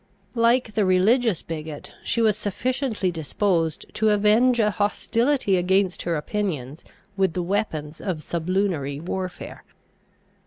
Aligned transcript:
Like 0.33 0.73
the 0.73 0.83
religious 0.83 1.43
bigot, 1.43 1.91
she 2.03 2.23
was 2.23 2.35
sufficiently 2.35 3.11
disposed 3.11 3.85
to 3.93 4.09
avenge 4.09 4.59
a 4.59 4.71
hostility 4.71 5.57
against 5.57 6.01
her 6.01 6.15
opinions 6.15 6.83
with 7.15 7.33
the 7.33 7.43
weapons 7.43 8.01
of 8.01 8.23
sublunary 8.23 8.99
warfare. 8.99 9.63